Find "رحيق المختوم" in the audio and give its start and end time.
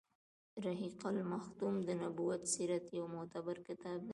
0.65-1.75